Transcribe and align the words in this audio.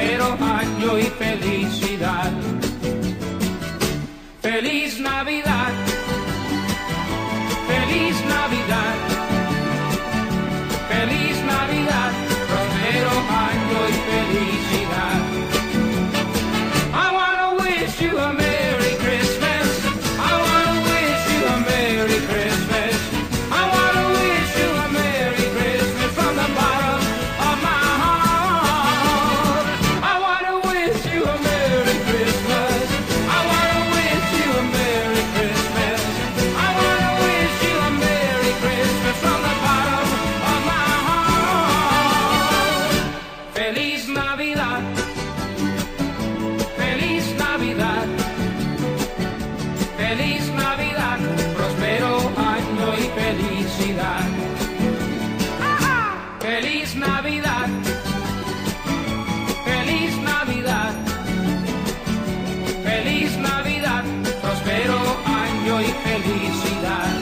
próspero 0.00 0.38
año 0.40 0.98
y 0.98 1.02
felicidad. 1.02 2.49
felicidad. 53.60 54.28
Feliz 56.40 56.94
Navidad. 56.94 57.68
Feliz 59.64 60.16
Navidad. 60.22 60.94
Feliz 62.84 63.36
Navidad. 63.38 64.04
Prospero 64.42 64.98
año 65.26 65.80
y 65.80 65.92
felicidad. 66.04 67.18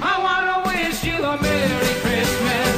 I 0.00 0.14
wanna 0.24 0.56
wish 0.68 1.04
you 1.04 1.24
a 1.24 1.36
Merry 1.36 1.94
Christmas. 2.04 2.74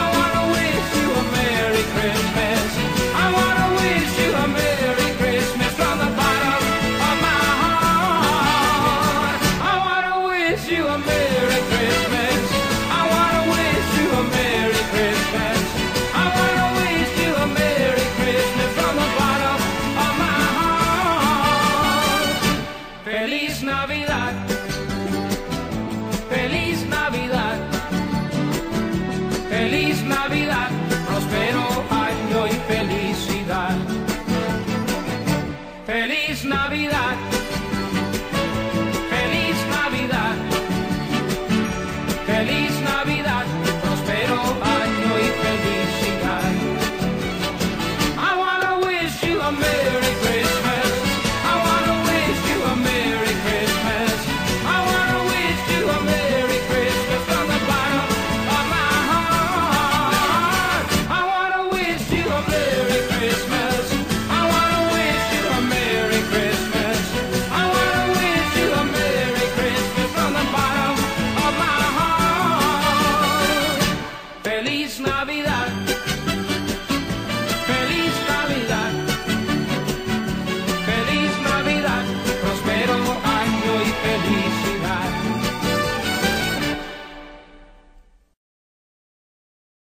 I 0.00 0.04
wanna 0.16 0.42
wish 0.56 0.88
you 0.98 1.08
a 1.20 1.24
Merry 1.36 1.84
Christmas. 1.94 2.68
I 3.14 3.26
wanna 3.36 3.68
wish 3.80 4.12
you 4.22 4.30
a 4.34 4.46
Merry 4.48 5.10
Christmas 5.20 5.72
from 5.80 5.96
the 6.02 6.10
bottom 6.20 6.62
of 7.08 7.16
my 7.26 7.40
heart. 7.62 9.38
I 9.70 9.74
wanna 9.86 10.14
wish 10.28 10.68
you 10.70 10.86
a 10.86 10.98
Merry 10.98 11.15
Navidad. 75.00 75.55